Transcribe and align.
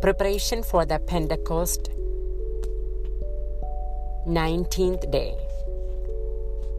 Preparation 0.00 0.62
for 0.62 0.86
the 0.86 1.00
Pentecost 1.00 1.90
19th 4.28 5.10
day. 5.10 5.34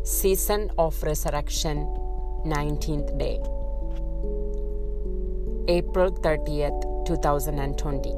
Season 0.03 0.71
of 0.77 1.03
Resurrection 1.03 1.79
19th 2.45 3.17
day. 3.17 3.41
April 5.67 6.11
30th, 6.11 7.05
2020. 7.07 8.13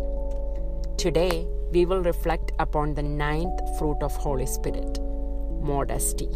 Today 0.98 1.47
we 1.71 1.88
will 1.88 2.04
reflect 2.04 2.52
upon 2.59 2.93
the 2.93 3.02
ninth 3.02 3.59
fruit 3.79 3.97
of 4.04 4.15
Holy 4.15 4.45
Spirit 4.45 4.99
modesty. 5.62 6.29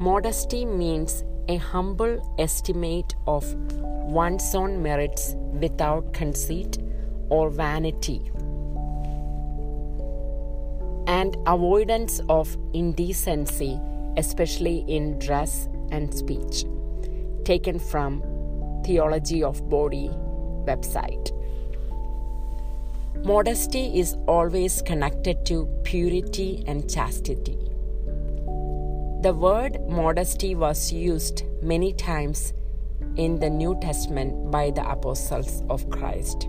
Modesty 0.00 0.64
means 0.64 1.24
a 1.48 1.58
humble 1.58 2.34
estimate 2.38 3.14
of 3.26 3.54
one's 3.82 4.54
own 4.54 4.82
merits 4.82 5.36
without 5.52 6.12
conceit 6.12 6.78
or 7.28 7.50
vanity, 7.50 8.30
and 11.06 11.36
avoidance 11.46 12.20
of 12.28 12.56
indecency, 12.74 13.80
especially 14.16 14.84
in 14.88 15.18
dress 15.18 15.68
and 15.90 16.14
speech. 16.14 16.64
Taken 17.44 17.78
from 17.78 18.22
Theology 18.84 19.42
of 19.42 19.68
Body 19.68 20.10
website. 20.64 21.30
Modesty 23.24 23.98
is 23.98 24.16
always 24.26 24.82
connected 24.82 25.44
to 25.46 25.66
purity 25.84 26.64
and 26.66 26.90
chastity. 26.90 27.58
The 29.22 29.32
word 29.32 29.78
modesty 29.88 30.54
was 30.54 30.92
used 30.92 31.44
many 31.62 31.92
times 31.92 32.52
in 33.16 33.38
the 33.38 33.50
New 33.50 33.78
Testament 33.80 34.50
by 34.50 34.70
the 34.70 34.88
apostles 34.88 35.62
of 35.68 35.88
Christ. 35.90 36.48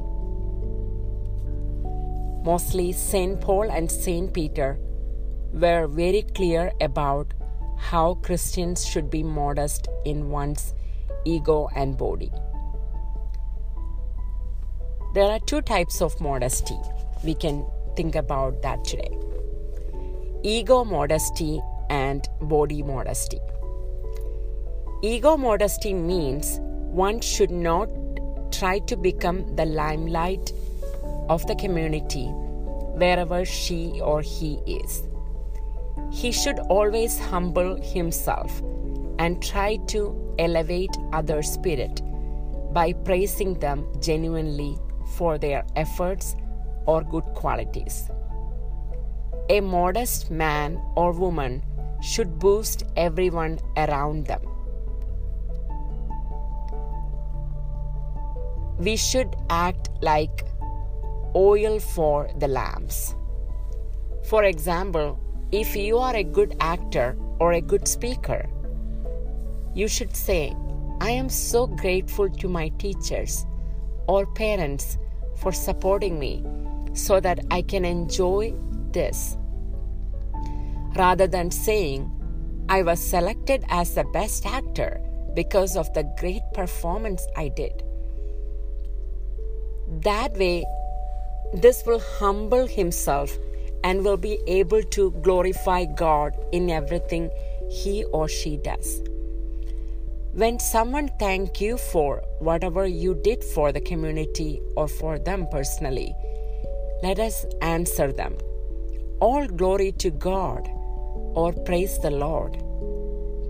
Mostly, 2.44 2.92
St. 2.92 3.40
Paul 3.40 3.72
and 3.72 3.90
St. 3.92 4.34
Peter 4.34 4.78
were 5.54 5.88
very 5.88 6.24
clear 6.36 6.72
about 6.82 7.34
how 7.78 8.16
Christians 8.16 8.86
should 8.86 9.10
be 9.10 9.24
modest 9.24 9.88
in 10.06 10.30
one's 10.30 10.74
ego 11.26 11.70
and 11.76 11.98
body. 11.98 12.32
There 15.14 15.26
are 15.26 15.40
two 15.40 15.62
types 15.62 16.02
of 16.02 16.20
modesty. 16.20 16.78
We 17.24 17.36
can 17.36 17.66
think 17.96 18.16
about 18.16 18.62
that 18.64 18.84
today 18.84 19.16
ego 20.44 20.84
modesty 20.84 21.62
and 21.90 22.28
body 22.42 22.84
modesty. 22.84 23.40
Ego 25.06 25.36
modesty 25.36 25.94
means 25.94 26.60
one 26.62 27.20
should 27.20 27.52
not 27.52 27.90
try 28.54 28.80
to 28.80 28.96
become 28.96 29.54
the 29.58 29.66
limelight 29.66 30.54
of 31.28 31.46
the 31.46 31.56
community 31.56 32.28
wherever 33.02 33.44
she 33.44 34.00
or 34.00 34.22
he 34.22 34.62
is. 34.66 35.04
He 36.10 36.32
should 36.32 36.58
always 36.70 37.20
humble 37.20 37.76
himself 37.82 38.62
and 39.20 39.44
try 39.44 39.76
to 39.88 40.36
elevate 40.40 40.96
others' 41.12 41.52
spirit 41.52 42.02
by 42.72 42.94
praising 42.94 43.56
them 43.56 43.86
genuinely 44.00 44.78
for 45.18 45.38
their 45.38 45.66
efforts 45.76 46.38
or 46.86 47.04
good 47.04 47.26
qualities. 47.36 48.10
A 49.50 49.60
modest 49.60 50.32
man 50.32 50.82
or 50.96 51.12
woman 51.12 51.62
should 52.02 52.40
boost 52.40 52.86
everyone 52.96 53.60
around 53.76 54.28
them. 54.28 54.53
We 58.80 58.96
should 58.96 59.36
act 59.50 59.90
like 60.02 60.46
oil 61.36 61.80
for 61.80 62.30
the 62.40 62.48
lamps. 62.48 63.16
For 64.24 64.44
example, 64.46 65.20
if 65.52 65.76
you 65.76 65.98
are 65.98 66.16
a 66.16 66.24
good 66.24 66.56
actor 66.60 67.18
or 67.40 67.54
a 67.54 67.62
good 67.62 67.88
speaker, 67.88 68.50
you 69.74 69.88
should 69.88 70.16
say, 70.16 70.56
I 71.02 71.12
am 71.12 71.30
so 71.30 71.68
grateful 71.68 72.30
to 72.30 72.48
my 72.48 72.70
teachers 72.78 73.46
or 74.08 74.26
parents 74.26 74.98
for 75.36 75.52
supporting 75.52 76.20
me 76.20 76.44
so 76.94 77.20
that 77.20 77.40
I 77.52 77.62
can 77.62 77.86
enjoy 77.86 78.54
this. 78.92 79.38
Rather 80.96 81.28
than 81.28 81.52
saying, 81.52 82.10
I 82.70 82.84
was 82.84 83.00
selected 83.00 83.66
as 83.70 83.96
the 83.96 84.06
best 84.06 84.46
actor 84.46 85.02
because 85.36 85.76
of 85.76 85.92
the 85.94 86.04
great 86.20 86.44
performance 86.54 87.26
I 87.36 87.50
did. 87.50 87.84
That 90.04 90.38
way, 90.38 90.66
this 91.54 91.86
will 91.86 92.00
humble 92.00 92.68
himself 92.68 93.38
and 93.86 94.04
will 94.04 94.18
be 94.18 94.40
able 94.48 94.84
to 94.84 95.12
glorify 95.22 95.86
God 95.86 96.36
in 96.52 96.70
everything 96.70 97.30
he 97.70 98.04
or 98.06 98.28
she 98.28 98.58
does. 98.58 99.02
When 100.34 100.60
someone 100.60 101.10
thank 101.20 101.62
you 101.62 101.78
for 101.78 102.22
whatever 102.40 102.86
you 102.86 103.14
did 103.14 103.44
for 103.44 103.72
the 103.72 103.80
community 103.80 104.62
or 104.76 104.90
for 104.90 105.20
them 105.20 105.48
personally, 105.52 106.14
let 107.02 107.20
us 107.20 107.46
answer 107.62 108.12
them. 108.12 108.38
All 109.22 109.48
glory 109.48 109.94
to 109.94 110.10
God 110.10 110.68
or 111.36 111.54
praise 111.54 111.98
the 112.00 112.12
Lord. 112.12 112.58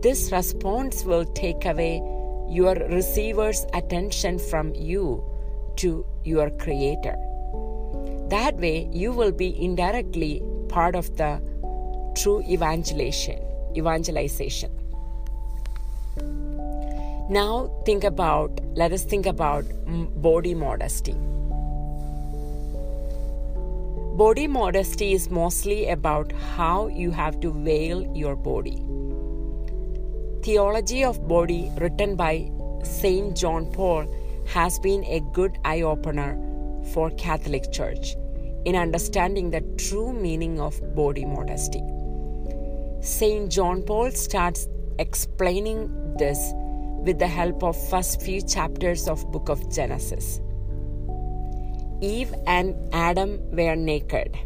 This 0.04 0.32
response 0.32 1.04
will 1.04 1.26
take 1.26 1.66
away 1.66 2.02
your 2.48 2.76
receiver's 2.76 3.66
attention 3.74 4.38
from 4.38 4.76
you 4.76 5.24
to 5.78 6.06
your 6.24 6.50
Creator. 6.52 7.16
That 8.30 8.56
way, 8.58 8.90
you 8.92 9.12
will 9.12 9.32
be 9.32 9.62
indirectly 9.64 10.42
part 10.70 10.96
of 10.96 11.16
the 11.18 11.42
true 12.16 12.42
evangelization. 12.48 13.40
Evangelization. 13.76 14.72
Now, 17.30 17.72
think 17.86 18.04
about, 18.04 18.60
let 18.76 18.92
us 18.92 19.04
think 19.04 19.26
about 19.26 19.66
body 20.22 20.54
modesty. 20.54 21.16
Body 24.16 24.46
modesty 24.46 25.14
is 25.14 25.30
mostly 25.30 25.90
about 25.90 26.32
how 26.56 26.88
you 26.88 27.12
have 27.12 27.40
to 27.40 27.52
veil 27.52 28.04
your 28.16 28.36
body. 28.36 28.84
Theology 30.44 31.04
of 31.04 31.28
Body, 31.28 31.72
written 31.80 32.16
by 32.16 32.52
Saint 32.84 33.36
John 33.36 33.72
Paul, 33.72 34.06
has 34.48 34.80
been 34.80 35.04
a 35.06 35.20
good 35.32 35.58
eye 35.66 35.82
opener 35.82 36.38
for 36.94 37.10
Catholic 37.12 37.72
Church 37.72 38.16
in 38.66 38.76
understanding 38.76 39.52
the 39.52 39.62
true 39.78 40.14
meaning 40.14 40.60
of 40.60 40.80
body 40.96 41.26
modesty. 41.26 41.82
Saint 43.02 43.52
John 43.52 43.84
Paul 43.84 44.12
starts 44.12 44.68
explaining 45.00 46.16
this 46.18 46.54
with 47.06 47.20
the 47.20 47.28
help 47.28 47.64
of 47.64 47.76
first 47.90 48.22
few 48.22 48.42
chapters 48.42 49.08
of 49.08 49.30
book 49.32 49.50
of 49.50 49.74
Genesis. 49.74 50.40
Eve 52.02 52.34
and 52.48 52.76
Adam 52.94 53.40
were 53.52 53.76
naked 53.76 54.38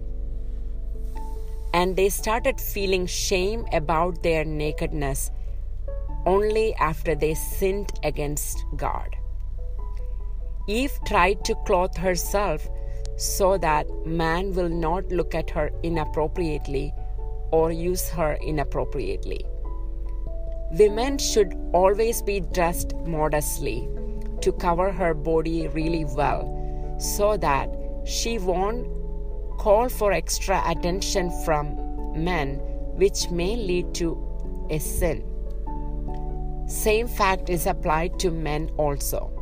and 1.73 1.95
they 1.95 2.09
started 2.09 2.59
feeling 2.59 3.05
shame 3.05 3.65
about 3.71 4.23
their 4.23 4.43
nakedness 4.43 5.29
only 6.25 6.73
after 6.75 7.13
they 7.15 7.33
sinned 7.33 7.91
against 8.03 8.63
God. 8.75 9.15
Eve 10.67 10.99
tried 11.05 11.45
to 11.45 11.55
clothe 11.65 11.95
herself 11.95 12.67
so 13.15 13.57
that 13.57 13.87
man 14.05 14.53
will 14.53 14.69
not 14.69 15.09
look 15.09 15.33
at 15.33 15.49
her 15.49 15.71
inappropriately 15.81 16.93
or 17.51 17.71
use 17.71 18.09
her 18.09 18.33
inappropriately. 18.41 19.45
Women 20.71 21.17
should 21.17 21.55
always 21.73 22.21
be 22.21 22.41
dressed 22.41 22.93
modestly 23.05 23.87
to 24.41 24.51
cover 24.51 24.91
her 24.91 25.13
body 25.13 25.69
really 25.69 26.03
well 26.03 26.53
so 26.99 27.37
that 27.37 27.69
she 28.05 28.37
won't 28.37 28.87
call 29.57 29.87
for 29.87 30.11
extra 30.11 30.61
attention 30.67 31.31
from 31.45 31.75
men, 32.21 32.55
which 32.95 33.31
may 33.31 33.55
lead 33.55 33.93
to 33.95 34.17
a 34.69 34.79
sin. 34.79 35.23
Same 36.67 37.07
fact 37.07 37.49
is 37.49 37.65
applied 37.65 38.19
to 38.19 38.31
men 38.31 38.69
also. 38.77 39.36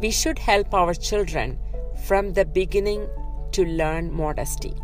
We 0.00 0.10
should 0.10 0.38
help 0.38 0.72
our 0.72 0.94
children 0.94 1.58
from 2.06 2.32
the 2.32 2.44
beginning 2.44 3.08
to 3.52 3.64
learn 3.64 4.12
modesty. 4.12 4.74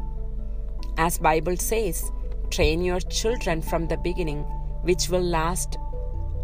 As 0.99 1.19
Bible 1.19 1.57
says, 1.57 2.11
Train 2.51 2.83
your 2.83 3.01
children 3.01 3.61
from 3.61 3.89
the 3.89 3.97
beginning, 3.97 4.43
which 4.83 5.09
will 5.09 5.23
last 5.23 5.77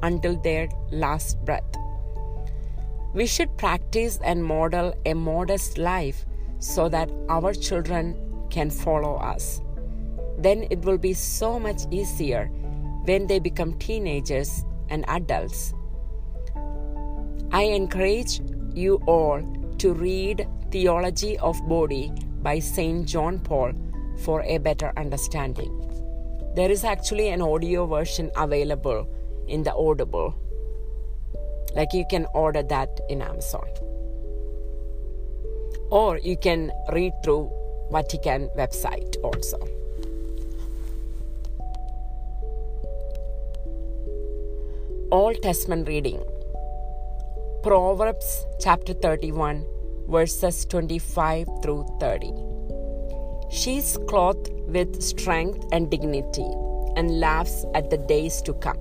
until 0.03 0.37
their 0.37 0.69
last 0.91 1.43
breath. 1.45 1.77
We 3.15 3.27
should 3.27 3.57
practice 3.57 4.19
and 4.25 4.45
model 4.45 4.95
a 5.07 5.15
modest 5.15 5.79
life 5.79 6.25
so 6.59 6.89
that 6.89 7.11
our 7.29 7.55
children 7.55 8.17
can 8.51 8.71
follow 8.71 9.17
us. 9.17 9.61
Then 10.39 10.67
it 10.71 10.81
will 10.81 10.99
be 10.99 11.13
so 11.13 11.59
much 11.61 11.83
easier 11.91 12.47
when 13.05 13.27
they 13.27 13.39
become 13.39 13.79
teenagers 13.79 14.65
and 14.89 15.05
adults. 15.09 15.75
I 17.53 17.63
encourage 17.65 18.41
you 18.77 19.01
all 19.07 19.41
to 19.79 19.93
read 19.93 20.47
Theology 20.71 21.39
of 21.39 21.57
Body 21.69 22.13
by 22.43 22.59
St. 22.59 23.07
John 23.07 23.39
Paul 23.39 23.73
for 24.25 24.43
a 24.43 24.59
better 24.59 24.93
understanding. 24.97 25.79
There 26.55 26.71
is 26.71 26.85
actually 26.85 27.29
an 27.29 27.43
audio 27.43 27.87
version 27.87 28.31
available 28.37 29.09
in 29.49 29.63
the 29.63 29.75
Audible. 29.75 30.35
Like 31.75 31.93
you 31.93 32.05
can 32.11 32.27
order 32.35 32.63
that 32.63 33.01
in 33.09 33.23
Amazon. 33.23 33.67
Or 35.91 36.19
you 36.19 36.37
can 36.37 36.71
read 36.93 37.13
through 37.25 37.51
Vatican 37.91 38.49
website 38.57 39.17
also. 39.23 39.59
Old 45.11 45.43
Testament 45.43 45.89
reading 45.89 46.23
Proverbs 47.63 48.45
chapter 48.59 48.93
31, 48.93 49.65
verses 50.09 50.65
25 50.65 51.47
through 51.63 51.87
30. 52.01 52.33
She 53.53 53.77
is 53.79 53.97
clothed 54.09 54.51
with 54.67 55.01
strength 55.01 55.65
and 55.71 55.89
dignity 55.89 56.51
and 56.97 57.21
laughs 57.21 57.65
at 57.77 57.89
the 57.89 57.99
days 57.99 58.43
to 58.43 58.55
come. 58.55 58.81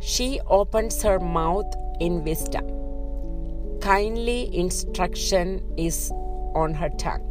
She 0.00 0.40
opens 0.48 1.00
her 1.02 1.20
mouth 1.20 1.72
in 2.00 2.24
wisdom. 2.24 2.66
Kindly 3.80 4.50
instruction 4.52 5.62
is 5.76 6.10
on 6.56 6.74
her 6.74 6.90
tongue. 6.98 7.22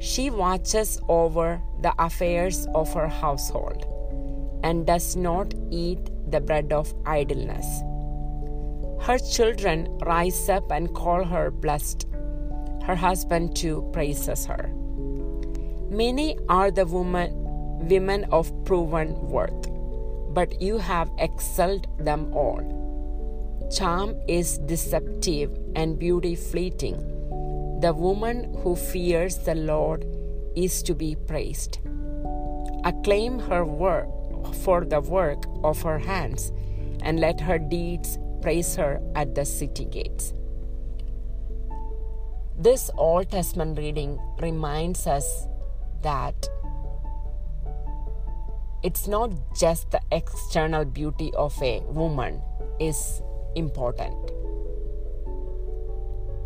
She 0.00 0.28
watches 0.28 1.00
over 1.08 1.62
the 1.80 1.94
affairs 1.98 2.66
of 2.74 2.92
her 2.92 3.08
household 3.08 3.86
and 4.62 4.86
does 4.86 5.16
not 5.16 5.54
eat 5.70 6.10
the 6.30 6.42
bread 6.42 6.74
of 6.74 6.92
idleness. 7.06 7.80
Her 9.00 9.18
children 9.18 9.98
rise 10.04 10.48
up 10.48 10.70
and 10.70 10.94
call 10.94 11.24
her 11.24 11.50
blessed. 11.50 12.06
Her 12.84 12.96
husband 12.96 13.56
too 13.56 13.88
praises 13.92 14.46
her. 14.46 14.70
Many 15.90 16.36
are 16.48 16.70
the 16.70 16.86
women, 16.86 17.32
women 17.88 18.24
of 18.32 18.52
proven 18.64 19.14
worth, 19.28 19.68
but 20.34 20.60
you 20.60 20.78
have 20.78 21.10
excelled 21.18 21.86
them 21.98 22.32
all. 22.34 22.60
Charm 23.74 24.14
is 24.28 24.58
deceptive 24.58 25.56
and 25.74 25.98
beauty 25.98 26.34
fleeting. 26.34 26.96
The 27.80 27.92
woman 27.92 28.54
who 28.62 28.74
fears 28.76 29.38
the 29.38 29.54
Lord 29.54 30.04
is 30.56 30.82
to 30.82 30.94
be 30.94 31.14
praised. 31.14 31.78
Acclaim 32.84 33.38
her 33.38 33.64
work 33.64 34.08
for 34.62 34.84
the 34.84 35.00
work 35.00 35.44
of 35.62 35.82
her 35.82 35.98
hands, 35.98 36.52
and 37.02 37.20
let 37.20 37.40
her 37.40 37.58
deeds 37.58 38.18
praise 38.40 38.76
her 38.76 39.00
at 39.14 39.34
the 39.34 39.44
city 39.44 39.84
gates. 39.84 40.34
This 42.58 42.90
Old 42.96 43.30
Testament 43.30 43.78
reading 43.78 44.18
reminds 44.40 45.06
us 45.06 45.46
that 46.02 46.48
it's 48.82 49.08
not 49.08 49.30
just 49.58 49.90
the 49.90 50.00
external 50.12 50.84
beauty 50.84 51.32
of 51.34 51.60
a 51.62 51.80
woman 51.80 52.40
is 52.78 53.22
important 53.56 54.14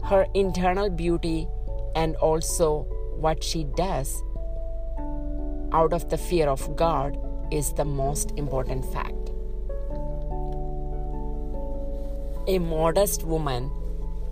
her 0.05 0.27
internal 0.35 0.91
beauty 0.91 1.47
and 1.95 2.17
also 2.17 2.83
what 3.17 3.43
she 3.43 3.65
does 3.77 4.23
out 5.73 5.93
of 5.93 6.09
the 6.11 6.19
fear 6.19 6.49
of 6.49 6.75
god 6.77 7.17
is 7.51 7.73
the 7.75 7.85
most 7.85 8.33
important 8.37 8.85
fact 8.93 9.22
a 12.47 12.59
modest 12.59 13.25
woman 13.25 13.71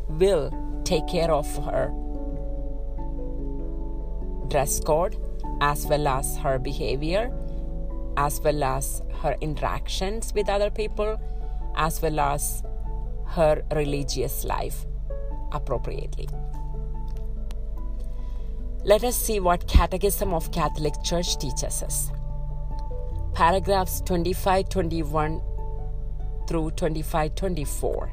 will 0.08 0.50
take 0.84 1.06
care 1.06 1.30
of 1.30 1.46
her 1.64 1.92
dress 4.48 4.80
code 4.80 5.16
as 5.60 5.86
well 5.86 6.08
as 6.08 6.36
her 6.38 6.58
behavior, 6.58 7.30
as 8.16 8.40
well 8.40 8.64
as 8.64 9.02
her 9.22 9.36
interactions 9.40 10.32
with 10.34 10.48
other 10.48 10.70
people, 10.70 11.20
as 11.76 12.02
well 12.02 12.18
as 12.18 12.62
her 13.26 13.62
religious 13.74 14.44
life 14.44 14.86
appropriately. 15.52 16.28
Let 18.84 19.04
us 19.04 19.14
see 19.14 19.40
what 19.40 19.68
Catechism 19.68 20.32
of 20.32 20.50
Catholic 20.52 20.94
Church 21.04 21.38
teaches 21.38 21.82
us. 21.82 22.10
Paragraphs 23.34 24.00
2521 24.00 25.42
through 26.50 26.72
2524. 26.72 28.12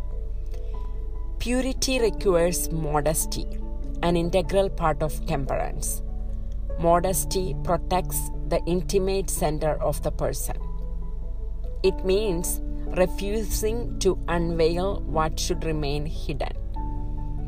Purity 1.39 1.99
requires 1.99 2.71
modesty, 2.71 3.47
an 4.03 4.15
integral 4.15 4.69
part 4.69 5.01
of 5.01 5.25
temperance. 5.25 6.03
Modesty 6.79 7.55
protects 7.63 8.29
the 8.49 8.61
intimate 8.67 9.31
center 9.31 9.81
of 9.81 10.03
the 10.03 10.11
person. 10.11 10.55
It 11.81 12.05
means 12.05 12.61
refusing 12.95 13.97
to 13.99 14.19
unveil 14.27 15.01
what 15.01 15.39
should 15.39 15.65
remain 15.65 16.05
hidden. 16.05 16.55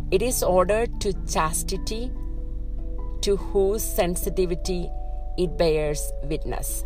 It 0.10 0.24
is 0.24 0.42
ordered 0.42 1.00
to 1.02 1.14
chastity, 1.28 2.12
to 3.22 3.36
whose 3.36 3.84
sensitivity 3.84 4.90
it 5.38 5.56
bears 5.56 6.12
witness. 6.24 6.84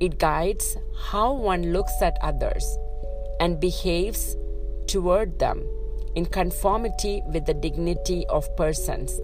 It 0.00 0.18
guides 0.18 0.78
how 1.10 1.34
one 1.34 1.74
looks 1.74 2.00
at 2.00 2.16
others 2.22 2.78
and 3.42 3.58
behaves 3.58 4.36
toward 4.86 5.38
them 5.40 5.62
in 6.14 6.24
conformity 6.24 7.22
with 7.26 7.44
the 7.44 7.54
dignity 7.54 8.24
of 8.28 8.48
persons 8.56 9.20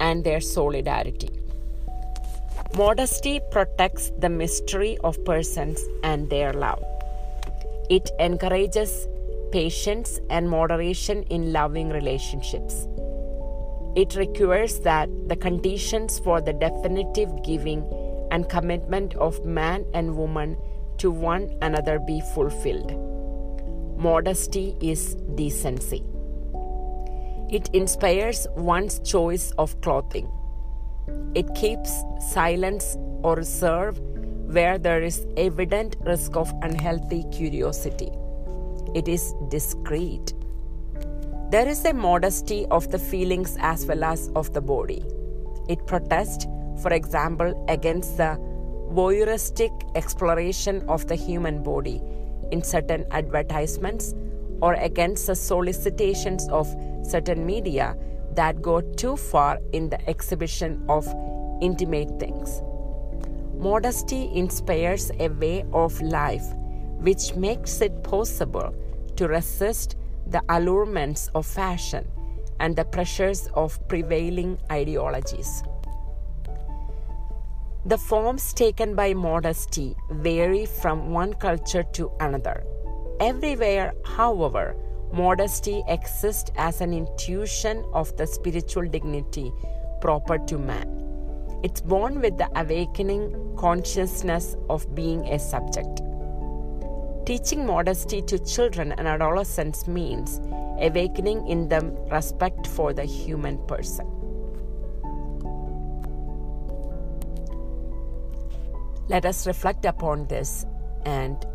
and 0.00 0.22
their 0.22 0.40
solidarity. 0.40 1.30
Modesty 2.76 3.40
protects 3.50 4.12
the 4.18 4.28
mystery 4.28 4.96
of 5.02 5.22
persons 5.24 5.82
and 6.04 6.30
their 6.30 6.52
love. 6.52 6.84
It 7.90 8.10
encourages 8.20 9.08
patience 9.50 10.20
and 10.30 10.48
moderation 10.48 11.24
in 11.24 11.52
loving 11.52 11.88
relationships. 11.88 12.86
It 13.96 14.14
requires 14.14 14.78
that 14.80 15.08
the 15.28 15.36
conditions 15.36 16.20
for 16.20 16.40
the 16.40 16.52
definitive 16.52 17.42
giving 17.42 17.82
and 18.30 18.48
commitment 18.48 19.16
of 19.16 19.44
man 19.44 19.86
and 19.92 20.16
woman 20.16 20.56
to 20.98 21.10
one 21.10 21.56
another 21.62 21.98
be 21.98 22.20
fulfilled. 22.34 23.15
Modesty 23.98 24.76
is 24.78 25.14
decency. 25.36 26.04
It 27.50 27.70
inspires 27.72 28.46
one's 28.54 28.98
choice 28.98 29.52
of 29.52 29.80
clothing. 29.80 30.28
It 31.34 31.54
keeps 31.54 31.90
silence 32.30 32.98
or 33.22 33.36
reserve 33.36 33.98
where 34.52 34.76
there 34.76 35.02
is 35.02 35.26
evident 35.38 35.96
risk 36.00 36.36
of 36.36 36.52
unhealthy 36.60 37.24
curiosity. 37.32 38.10
It 38.94 39.08
is 39.08 39.34
discreet. 39.48 40.34
There 41.50 41.66
is 41.66 41.82
a 41.86 41.94
modesty 41.94 42.66
of 42.66 42.90
the 42.90 42.98
feelings 42.98 43.56
as 43.60 43.86
well 43.86 44.04
as 44.04 44.28
of 44.36 44.52
the 44.52 44.60
body. 44.60 45.02
It 45.70 45.86
protests, 45.86 46.44
for 46.82 46.92
example, 46.92 47.64
against 47.68 48.18
the 48.18 48.38
voyeuristic 48.92 49.72
exploration 49.96 50.84
of 50.86 51.06
the 51.06 51.14
human 51.14 51.62
body 51.62 52.02
in 52.50 52.62
certain 52.62 53.06
advertisements 53.10 54.14
or 54.60 54.74
against 54.74 55.26
the 55.26 55.34
solicitations 55.34 56.48
of 56.48 56.66
certain 57.02 57.44
media 57.44 57.96
that 58.34 58.62
go 58.62 58.80
too 58.80 59.16
far 59.16 59.58
in 59.72 59.88
the 59.88 60.08
exhibition 60.08 60.84
of 60.88 61.06
intimate 61.60 62.18
things. 62.18 62.62
Modesty 63.54 64.30
inspires 64.34 65.10
a 65.18 65.28
way 65.28 65.64
of 65.72 66.00
life 66.02 66.44
which 67.00 67.34
makes 67.34 67.80
it 67.80 68.02
possible 68.02 68.74
to 69.16 69.28
resist 69.28 69.96
the 70.26 70.42
allurements 70.48 71.30
of 71.34 71.46
fashion 71.46 72.06
and 72.60 72.76
the 72.76 72.84
pressures 72.84 73.48
of 73.54 73.78
prevailing 73.88 74.58
ideologies. 74.70 75.62
The 77.86 77.96
forms 77.96 78.52
taken 78.52 78.96
by 78.96 79.14
modesty 79.14 79.94
vary 80.10 80.66
from 80.66 81.12
one 81.12 81.34
culture 81.34 81.84
to 81.92 82.10
another. 82.18 82.64
Everywhere, 83.20 83.94
however, 84.04 84.74
modesty 85.12 85.84
exists 85.86 86.50
as 86.56 86.80
an 86.80 86.92
intuition 86.92 87.84
of 87.92 88.16
the 88.16 88.26
spiritual 88.26 88.88
dignity 88.88 89.52
proper 90.00 90.36
to 90.36 90.58
man. 90.58 90.88
It's 91.62 91.80
born 91.80 92.20
with 92.20 92.36
the 92.38 92.50
awakening 92.58 93.54
consciousness 93.56 94.56
of 94.68 94.92
being 94.96 95.24
a 95.28 95.38
subject. 95.38 96.02
Teaching 97.24 97.64
modesty 97.64 98.20
to 98.22 98.40
children 98.40 98.94
and 98.98 99.06
adolescents 99.06 99.86
means 99.86 100.40
awakening 100.80 101.46
in 101.46 101.68
them 101.68 101.94
respect 102.10 102.66
for 102.66 102.92
the 102.92 103.04
human 103.04 103.64
person. 103.68 104.15
Let 109.08 109.24
us 109.24 109.46
reflect 109.46 109.84
upon 109.84 110.26
this 110.26 110.66
and 111.04 111.46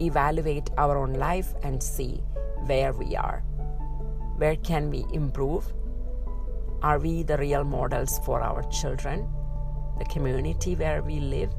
evaluate 0.00 0.70
our 0.78 0.96
own 0.96 1.12
life 1.12 1.52
and 1.62 1.82
see 1.82 2.22
where 2.64 2.94
we 2.94 3.14
are. 3.14 3.40
Where 4.38 4.56
can 4.56 4.88
we 4.88 5.04
improve? 5.12 5.70
Are 6.82 6.98
we 6.98 7.24
the 7.24 7.36
real 7.36 7.62
models 7.62 8.18
for 8.24 8.40
our 8.40 8.62
children, 8.70 9.28
the 9.98 10.06
community 10.06 10.74
where 10.74 11.02
we 11.02 11.20
live, 11.20 11.50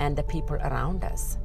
and 0.00 0.16
the 0.16 0.22
people 0.22 0.56
around 0.56 1.04
us? 1.04 1.36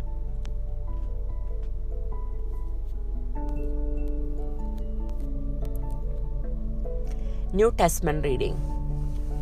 New 7.51 7.73
Testament 7.73 8.23
reading 8.23 8.55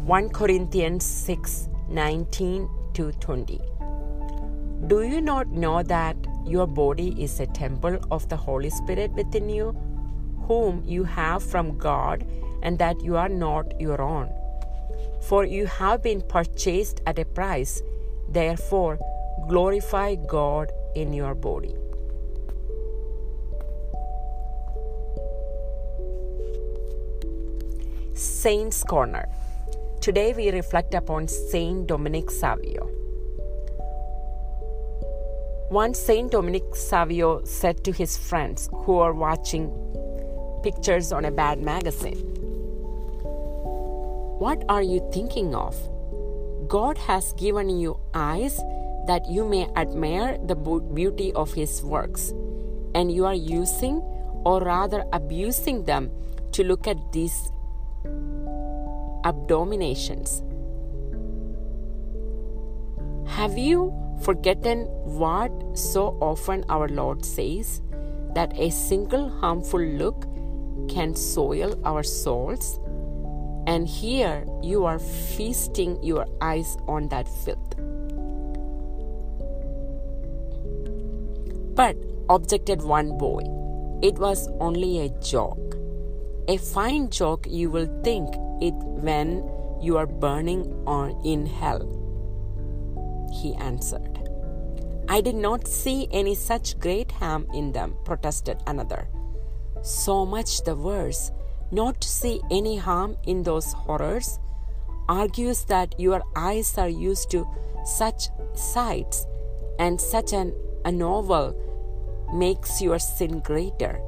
1 0.07 0.29
Corinthians 0.29 1.05
6 1.05 1.69
19 1.89 2.78
to 2.99 3.11
20. 3.13 3.61
Do 4.87 5.03
you 5.03 5.21
not 5.21 5.47
know 5.47 5.83
that 5.83 6.17
your 6.45 6.67
body 6.67 7.09
is 7.23 7.39
a 7.39 7.45
temple 7.47 7.97
of 8.11 8.27
the 8.27 8.35
Holy 8.35 8.69
Spirit 8.69 9.11
within 9.13 9.49
you, 9.49 9.71
whom 10.47 10.83
you 10.85 11.05
have 11.05 11.41
from 11.41 11.77
God, 11.77 12.25
and 12.61 12.77
that 12.79 13.01
you 13.01 13.15
are 13.15 13.29
not 13.29 13.79
your 13.79 14.01
own? 14.01 14.29
For 15.21 15.45
you 15.45 15.65
have 15.65 16.03
been 16.03 16.21
purchased 16.21 17.01
at 17.05 17.19
a 17.19 17.25
price, 17.25 17.81
therefore, 18.27 18.99
glorify 19.47 20.15
God 20.15 20.71
in 20.95 21.13
your 21.13 21.35
body. 21.35 21.75
Saint's 28.13 28.83
Corner. 28.83 29.29
Today 30.01 30.33
we 30.33 30.49
reflect 30.51 30.93
upon 30.93 31.27
Saint 31.27 31.87
Dominic 31.87 32.31
Savio. 32.31 32.88
Once 35.71 35.99
Saint 35.99 36.31
Dominic 36.31 36.75
Savio 36.75 37.43
said 37.45 37.83
to 37.83 37.91
his 37.91 38.17
friends 38.17 38.69
who 38.73 38.93
were 38.93 39.13
watching 39.13 39.69
pictures 40.63 41.11
on 41.11 41.25
a 41.25 41.31
bad 41.31 41.61
magazine, 41.61 42.17
What 44.39 44.63
are 44.67 44.81
you 44.81 45.07
thinking 45.13 45.53
of? 45.53 45.77
God 46.67 46.97
has 46.97 47.33
given 47.33 47.69
you 47.69 47.99
eyes 48.15 48.59
that 49.05 49.29
you 49.29 49.45
may 49.47 49.67
admire 49.75 50.39
the 50.43 50.55
beauty 50.55 51.33
of 51.33 51.53
His 51.53 51.83
works, 51.83 52.29
and 52.95 53.11
you 53.11 53.25
are 53.25 53.35
using, 53.35 54.01
or 54.45 54.61
rather 54.61 55.03
abusing 55.13 55.83
them, 55.85 56.09
to 56.53 56.63
look 56.63 56.87
at 56.87 56.97
these 57.11 57.51
abominations. 59.23 60.41
Have 63.27 63.57
you 63.57 64.08
forgotten 64.21 64.85
what 65.03 65.51
so 65.77 66.17
often 66.21 66.63
our 66.69 66.87
Lord 66.87 67.25
says 67.25 67.81
that 68.35 68.57
a 68.57 68.69
single 68.69 69.29
harmful 69.29 69.81
look 69.81 70.27
can 70.89 71.15
soil 71.15 71.79
our 71.85 72.03
souls? 72.03 72.79
And 73.67 73.87
here 73.87 74.45
you 74.63 74.85
are 74.85 74.99
feasting 74.99 76.01
your 76.03 76.25
eyes 76.41 76.77
on 76.87 77.09
that 77.09 77.27
filth. 77.27 77.75
But, 81.75 81.95
objected 82.29 82.81
one 82.81 83.17
boy, 83.17 83.43
it 84.01 84.17
was 84.17 84.49
only 84.59 84.99
a 84.99 85.09
joke. 85.21 85.75
A 86.47 86.57
fine 86.57 87.09
joke, 87.09 87.45
you 87.47 87.69
will 87.69 87.87
think 88.03 88.27
it 88.59 88.73
when 88.73 89.47
you 89.79 89.97
are 89.97 90.07
burning 90.07 90.83
on 90.87 91.11
in 91.23 91.45
hell. 91.45 91.85
He 93.31 93.53
answered. 93.55 94.08
I 95.09 95.21
did 95.21 95.35
not 95.35 95.67
see 95.67 96.07
any 96.11 96.35
such 96.35 96.79
great 96.79 97.11
harm 97.11 97.47
in 97.51 97.71
them, 97.71 97.95
protested 98.05 98.61
another. 98.67 99.09
So 99.81 100.23
much 100.23 100.63
the 100.63 100.75
worse. 100.75 101.31
Not 101.71 101.99
to 102.01 102.07
see 102.07 102.41
any 102.51 102.77
harm 102.77 103.17
in 103.25 103.41
those 103.41 103.73
horrors 103.73 104.39
argues 105.07 105.63
that 105.65 105.99
your 105.99 106.21
eyes 106.35 106.77
are 106.77 106.89
used 106.89 107.31
to 107.31 107.47
such 107.83 108.29
sights 108.53 109.25
and 109.79 109.99
such 109.99 110.31
an 110.33 110.53
novel 110.85 111.55
makes 112.33 112.79
your 112.79 112.99
sin 112.99 113.39
greater. 113.39 113.99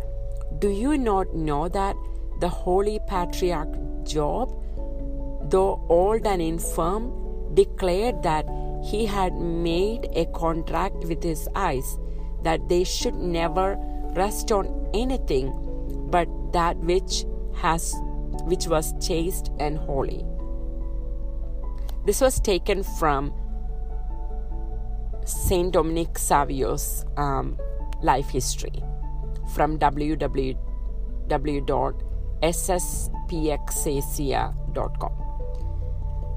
Do 0.59 0.69
you 0.69 0.97
not 0.97 1.35
know 1.35 1.67
that 1.69 1.95
the 2.39 2.49
holy 2.49 2.99
patriarch 3.07 3.73
Job, 4.03 4.49
though 5.49 5.83
old 5.89 6.25
and 6.25 6.41
infirm, 6.41 7.11
declared 7.53 8.21
that 8.23 8.45
he 8.83 9.05
had 9.05 9.33
made 9.35 10.07
a 10.13 10.25
contract 10.27 11.03
with 11.05 11.23
his 11.23 11.47
eyes 11.55 11.97
that 12.43 12.69
they 12.69 12.83
should 12.83 13.15
never 13.15 13.77
rest 14.15 14.51
on 14.51 14.89
anything 14.93 15.51
but 16.09 16.27
that 16.53 16.77
which 16.77 17.25
has 17.55 17.93
which 18.45 18.67
was 18.67 18.93
chaste 19.05 19.51
and 19.59 19.77
holy. 19.77 20.25
This 22.05 22.21
was 22.21 22.39
taken 22.39 22.83
from 22.83 23.33
Saint 25.25 25.73
Dominic 25.73 26.17
Savio's 26.17 27.05
um, 27.17 27.59
life 28.01 28.29
history 28.29 28.81
from 29.53 29.77
www 29.77 30.57
sspxasia.com. 32.41 35.30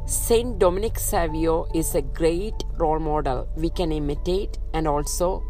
Saint 0.07 0.59
Dominic 0.59 0.99
Savio 0.99 1.67
is 1.75 1.95
a 1.95 2.03
great 2.03 2.63
role 2.77 2.99
model 2.99 3.49
we 3.57 3.71
can 3.71 3.91
imitate 3.91 4.59
and 4.75 4.87
also 4.87 5.43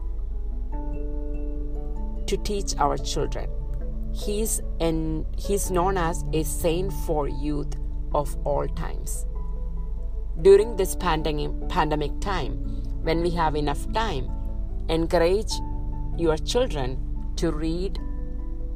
to 2.29 2.37
teach 2.37 2.77
our 2.79 2.97
children. 2.97 3.51
He's 4.15 4.63
an, 4.79 5.27
he's 5.37 5.73
known 5.73 5.99
as 5.99 6.25
a 6.33 6.45
saint 6.45 6.93
for 7.05 7.27
youth 7.27 7.75
of 8.15 8.37
all 8.45 8.69
times. 8.69 9.27
During 10.41 10.77
this 10.77 10.95
pandemic, 10.95 11.69
pandemic 11.69 12.21
time, 12.21 12.53
when 13.03 13.23
we 13.23 13.31
have 13.31 13.57
enough 13.57 13.93
time, 13.93 14.31
encourage 14.89 15.53
your 16.17 16.37
children 16.37 17.35
to 17.37 17.51
read 17.51 17.99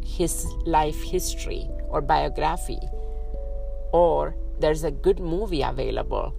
his 0.05 0.45
life 0.67 1.01
history 1.05 1.69
or 1.89 2.01
biography, 2.01 2.81
or 3.93 4.35
there's 4.61 4.85
a 4.85 4.91
good 4.91 5.21
movie 5.21 5.63
available, 5.63 6.35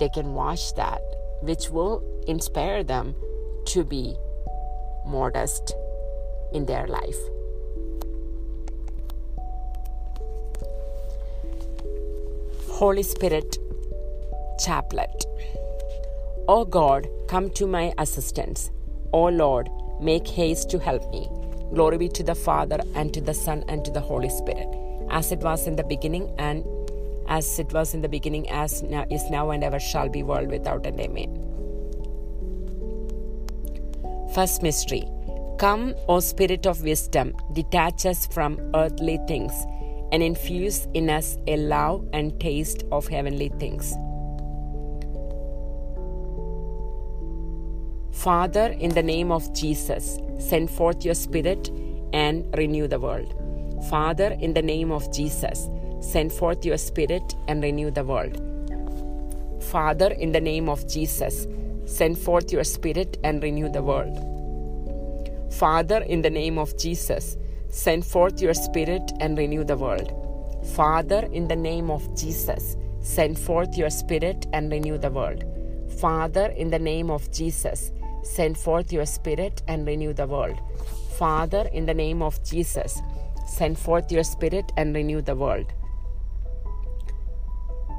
they 0.00 0.08
can 0.08 0.34
watch 0.34 0.74
that, 0.74 1.00
which 1.42 1.70
will 1.70 2.02
inspire 2.26 2.82
them 2.82 3.14
to 3.66 3.84
be 3.84 4.16
modest 5.06 5.74
in 6.52 6.66
their 6.66 6.86
life. 6.86 7.18
Holy 12.68 13.02
Spirit 13.02 13.58
Chaplet. 14.60 15.24
O 16.46 16.64
God, 16.64 17.08
come 17.28 17.50
to 17.50 17.66
my 17.66 17.92
assistance. 17.98 18.70
O 19.12 19.24
Lord, 19.24 19.68
make 20.00 20.26
haste 20.28 20.70
to 20.70 20.78
help 20.78 21.10
me. 21.10 21.28
Glory 21.74 21.98
be 21.98 22.08
to 22.08 22.22
the 22.22 22.34
Father, 22.34 22.78
and 22.94 23.12
to 23.12 23.20
the 23.20 23.34
Son, 23.34 23.64
and 23.68 23.84
to 23.84 23.90
the 23.90 24.00
Holy 24.00 24.30
Spirit, 24.30 24.68
as 25.10 25.32
it 25.32 25.40
was 25.40 25.66
in 25.66 25.76
the 25.76 25.84
beginning, 25.84 26.32
and 26.38 26.64
as 27.28 27.58
it 27.58 27.72
was 27.72 27.94
in 27.94 28.02
the 28.02 28.08
beginning, 28.08 28.48
as 28.50 28.82
now 28.82 29.04
is 29.10 29.30
now, 29.30 29.50
and 29.50 29.62
ever 29.62 29.78
shall 29.78 30.08
be, 30.08 30.22
world 30.22 30.50
without 30.50 30.86
end. 30.86 30.98
Amen. 31.00 31.44
First 34.34 34.62
mystery 34.62 35.08
Come, 35.58 35.94
O 36.08 36.20
Spirit 36.20 36.66
of 36.66 36.82
wisdom, 36.82 37.34
detach 37.52 38.06
us 38.06 38.26
from 38.26 38.60
earthly 38.74 39.18
things 39.26 39.52
and 40.12 40.22
infuse 40.22 40.86
in 40.94 41.10
us 41.10 41.36
a 41.48 41.56
love 41.56 42.08
and 42.12 42.38
taste 42.40 42.84
of 42.92 43.08
heavenly 43.08 43.48
things. 43.58 43.92
Father, 48.12 48.68
in 48.78 48.90
the 48.90 49.02
name 49.02 49.32
of 49.32 49.52
Jesus, 49.52 50.18
send 50.38 50.70
forth 50.70 51.04
your 51.04 51.14
Spirit 51.14 51.70
and 52.12 52.46
renew 52.56 52.86
the 52.86 53.00
world. 53.00 53.34
Father, 53.90 54.36
in 54.40 54.54
the 54.54 54.62
name 54.62 54.92
of 54.92 55.12
Jesus, 55.12 55.68
send 56.00 56.32
forth 56.32 56.64
your 56.64 56.76
Spirit 56.76 57.34
and 57.46 57.62
renew 57.62 57.90
the 57.90 58.04
world. 58.04 58.36
Father, 59.62 60.08
in 60.12 60.32
the 60.32 60.40
name 60.40 60.68
of 60.68 60.88
Jesus, 60.88 61.46
send 61.84 62.18
forth 62.18 62.52
your 62.52 62.64
Spirit 62.64 63.18
and 63.24 63.42
renew 63.42 63.68
the 63.68 63.82
world. 63.82 64.16
Father, 65.52 65.98
in 66.02 66.22
the 66.22 66.30
name 66.30 66.58
of 66.58 66.78
Jesus, 66.78 67.36
send 67.70 68.04
forth 68.04 68.40
your 68.40 68.54
Spirit 68.54 69.12
and 69.20 69.36
renew 69.36 69.64
the 69.64 69.76
world. 69.76 70.12
Father, 70.74 71.28
in 71.32 71.48
the 71.48 71.56
name 71.56 71.90
of 71.90 72.16
Jesus, 72.16 72.76
send 73.00 73.38
forth 73.38 73.76
your 73.76 73.90
Spirit 73.90 74.46
and 74.52 74.70
renew 74.70 74.98
the 74.98 75.10
world. 75.10 75.44
Father, 76.00 76.46
in 76.56 76.70
the 76.70 76.78
name 76.78 77.10
of 77.10 77.30
Jesus, 77.32 77.90
Send 78.28 78.58
forth 78.58 78.92
your 78.92 79.06
Spirit 79.06 79.62
and 79.68 79.86
renew 79.86 80.12
the 80.12 80.26
world. 80.26 80.60
Father, 81.16 81.68
in 81.72 81.86
the 81.86 81.94
name 81.94 82.22
of 82.22 82.42
Jesus, 82.44 83.00
send 83.46 83.78
forth 83.78 84.12
your 84.12 84.22
Spirit 84.22 84.70
and 84.76 84.94
renew 84.94 85.22
the 85.22 85.34
world. 85.34 85.72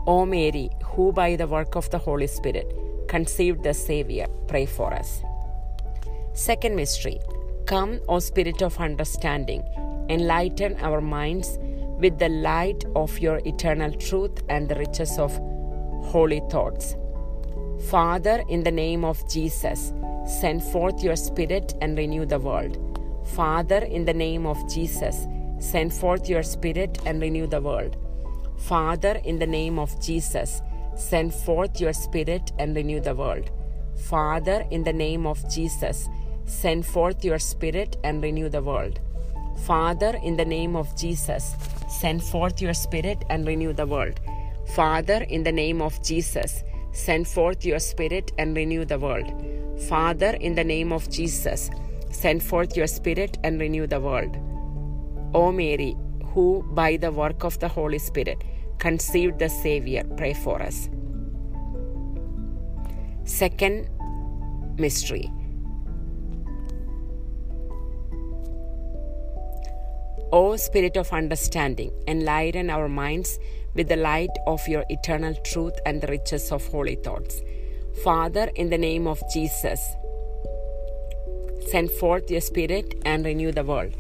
O 0.10 0.26
Mary, 0.26 0.72
who 0.84 1.12
by 1.12 1.36
the 1.36 1.46
work 1.46 1.76
of 1.76 1.88
the 1.92 2.00
Holy 2.00 2.26
Spirit 2.26 2.76
conceived 3.08 3.62
the 3.62 3.76
Savior, 3.76 4.26
pray 4.48 4.66
for 4.66 4.92
us. 4.92 5.22
Second 6.34 6.76
mystery 6.76 7.20
Come, 7.68 8.00
O 8.10 8.18
Spirit 8.18 8.64
of 8.64 8.80
understanding, 8.80 9.62
enlighten 10.10 10.76
our 10.82 11.00
minds 11.00 11.60
with 12.00 12.18
the 12.18 12.30
light 12.30 12.84
of 12.96 13.20
your 13.20 13.40
eternal 13.46 13.92
truth 13.92 14.42
and 14.50 14.68
the 14.68 14.74
riches 14.74 15.20
of 15.20 15.32
holy 16.06 16.42
thoughts. 16.50 16.96
Father, 17.92 18.44
in 18.50 18.64
the 18.64 18.72
name 18.72 19.06
of 19.06 19.30
Jesus, 19.30 19.94
send 20.26 20.64
forth 20.64 21.04
your 21.04 21.18
Spirit 21.18 21.76
and 21.82 21.96
renew 21.96 22.26
the 22.26 22.40
world. 22.40 22.80
Father, 23.36 23.86
in 23.86 24.06
the 24.06 24.16
name 24.16 24.48
of 24.48 24.58
Jesus, 24.68 25.28
send 25.60 25.94
forth 25.94 26.28
your 26.28 26.42
Spirit 26.42 26.98
and 27.06 27.22
renew 27.22 27.46
the 27.46 27.62
world. 27.62 27.96
Father, 28.60 29.20
in 29.24 29.40
the 29.40 29.48
name 29.48 29.80
of 29.80 30.00
Jesus, 30.02 30.62
send 30.96 31.34
forth 31.34 31.80
your 31.80 31.94
Spirit 31.94 32.52
and 32.60 32.76
renew 32.76 33.00
the 33.00 33.16
world. 33.16 33.50
Father, 33.96 34.66
in 34.70 34.84
the 34.84 34.94
name 34.94 35.26
of 35.26 35.50
Jesus, 35.50 36.08
send 36.46 36.86
forth 36.86 37.24
your 37.24 37.40
Spirit 37.40 37.98
and 38.04 38.22
renew 38.22 38.50
the 38.50 38.62
world. 38.62 39.00
Father, 39.66 40.20
in 40.24 40.38
the 40.38 40.46
name 40.46 40.76
of 40.76 40.96
Jesus, 40.96 41.56
send 41.90 42.24
forth 42.24 42.62
your 42.62 42.74
Spirit 42.74 43.24
and 43.30 43.48
renew 43.48 43.74
the 43.74 43.88
world. 43.88 44.20
Father, 44.76 45.26
in 45.30 45.44
the 45.44 45.52
name 45.52 45.82
of 45.82 46.02
Jesus, 46.04 46.64
send 46.92 47.28
forth 47.28 47.66
your 47.66 47.80
Spirit 47.80 48.32
and 48.38 48.56
renew 48.56 48.86
the 48.86 49.00
world. 49.00 49.32
Father, 49.88 50.38
in 50.40 50.54
the 50.54 50.64
name 50.64 50.92
of 50.94 51.10
Jesus, 51.10 51.72
send 52.12 52.44
forth 52.44 52.76
your 52.78 52.88
Spirit 52.88 53.38
and 53.44 53.60
renew 53.60 53.88
the 53.88 54.00
world. 54.00 54.38
O 55.34 55.52
Mary, 55.52 55.96
who 56.34 56.64
by 56.74 56.98
the 56.98 57.12
work 57.12 57.44
of 57.44 57.58
the 57.60 57.68
Holy 57.68 57.98
Spirit 57.98 58.44
conceived 58.80 59.40
the 59.40 59.50
Savior, 59.50 60.04
pray 60.18 60.34
for 60.34 60.62
us. 60.62 60.90
Second 63.26 63.88
mystery. 64.80 65.32
O 70.32 70.56
Spirit 70.56 70.96
of 70.96 71.12
understanding, 71.12 71.92
enlighten 72.08 72.70
our 72.70 72.88
minds 72.88 73.40
with 73.74 73.88
the 73.88 73.96
light 73.96 74.30
of 74.46 74.68
your 74.68 74.86
eternal 74.90 75.34
truth 75.44 75.74
and 75.86 76.02
the 76.02 76.08
riches 76.08 76.52
of 76.52 76.66
holy 76.68 76.96
thoughts. 76.96 77.42
Father, 78.04 78.50
in 78.56 78.70
the 78.70 78.78
name 78.78 79.08
of 79.08 79.22
Jesus, 79.34 79.82
send 81.70 81.90
forth 81.92 82.30
your 82.30 82.42
Spirit 82.42 82.96
and 83.06 83.26
renew 83.26 83.52
the 83.52 83.64
world. 83.64 83.94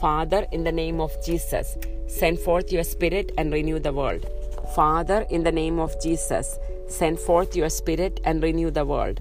Father, 0.00 0.46
in 0.52 0.64
the 0.64 0.72
name 0.72 1.00
of 1.00 1.12
Jesus, 1.24 1.78
send 2.06 2.38
forth 2.38 2.70
your 2.70 2.84
Spirit 2.84 3.32
and 3.38 3.52
renew 3.52 3.78
the 3.78 3.92
world. 3.92 4.26
Father, 4.74 5.26
in 5.30 5.42
the 5.42 5.52
name 5.52 5.78
of 5.78 5.98
Jesus, 6.02 6.58
send 6.88 7.18
forth 7.18 7.56
your 7.56 7.70
Spirit 7.70 8.20
and 8.24 8.42
renew 8.42 8.70
the 8.70 8.84
world. 8.84 9.20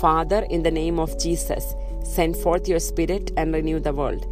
Father, 0.00 0.46
in 0.48 0.62
the 0.62 0.70
name 0.70 0.98
of 0.98 1.18
Jesus, 1.20 1.74
send 2.04 2.36
forth 2.36 2.66
your 2.68 2.80
Spirit 2.80 3.32
and 3.36 3.52
renew 3.52 3.80
the 3.80 3.92
world. 3.92 4.24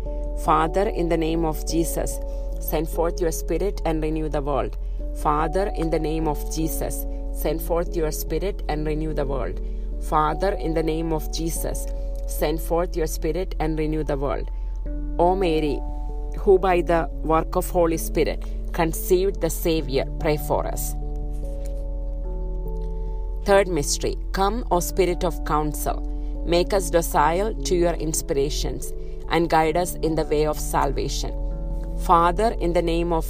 Father, 0.45 0.89
in 0.89 1.09
the 1.11 1.17
name 1.17 1.45
of 1.45 1.69
Jesus, 1.69 2.19
send 2.61 2.89
forth 2.89 3.21
your 3.21 3.33
Spirit 3.33 3.83
and 3.85 4.03
renew 4.03 4.29
the 4.31 4.41
world. 4.41 4.77
Father, 5.23 5.71
in 5.77 5.91
the 5.91 5.99
name 5.99 6.27
of 6.27 6.39
Jesus, 6.55 7.05
send 7.35 7.61
forth 7.61 7.95
your 7.95 8.11
Spirit 8.11 8.63
and 8.69 8.87
renew 8.87 9.13
the 9.13 9.27
world. 9.27 9.61
Father, 10.09 10.53
in 10.53 10.73
the 10.73 10.83
name 10.83 11.13
of 11.13 11.31
Jesus, 11.33 11.87
send 12.27 12.63
forth 12.63 12.97
your 12.97 13.07
Spirit 13.07 13.55
and 13.61 13.79
renew 13.79 14.03
the 14.03 14.17
world. 14.17 14.51
O 15.23 15.37
Mary, 15.37 15.81
who 16.37 16.59
by 16.59 16.81
the 16.81 17.09
work 17.23 17.55
of 17.55 17.71
Holy 17.71 17.97
Spirit 17.97 18.45
conceived 18.73 19.41
the 19.41 19.51
Savior, 19.51 20.05
pray 20.19 20.37
for 20.37 20.67
us. 20.67 20.97
Third 23.45 23.69
mystery 23.69 24.17
Come, 24.33 24.65
O 24.73 24.81
Spirit 24.81 25.23
of 25.23 25.45
counsel, 25.45 26.01
make 26.45 26.73
us 26.73 26.91
docile 26.91 27.55
to 27.55 27.77
your 27.77 27.93
inspirations 27.93 28.93
and 29.31 29.49
guide 29.49 29.77
us 29.77 29.95
in 30.03 30.17
the 30.17 30.25
way 30.25 30.45
of 30.45 30.59
salvation. 30.59 31.33
Father, 32.05 32.57
in 32.59 32.73
the 32.73 32.83
name 32.83 33.13
of 33.13 33.25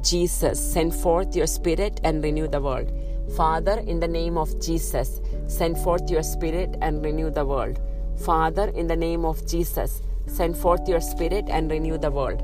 Jesus, 0.00 0.58
send 0.58 0.94
forth 0.94 1.36
your 1.36 1.46
Spirit 1.46 2.00
and 2.02 2.24
renew 2.24 2.48
the 2.48 2.62
world. 2.62 2.90
Father, 3.36 3.78
in 3.86 4.00
the 4.00 4.08
name 4.08 4.38
of 4.38 4.58
Jesus, 4.58 5.20
send 5.48 5.76
forth 5.76 6.10
your 6.10 6.22
Spirit 6.22 6.78
and 6.80 7.04
renew 7.04 7.30
the 7.30 7.44
world. 7.44 7.78
Father, 8.24 8.68
in 8.68 8.86
the 8.86 8.96
name 8.96 9.26
of 9.26 9.46
Jesus, 9.46 10.00
send 10.26 10.56
forth 10.56 10.88
your 10.88 11.00
Spirit 11.00 11.46
and 11.48 11.70
renew 11.70 11.98
the 11.98 12.10
world. 12.10 12.42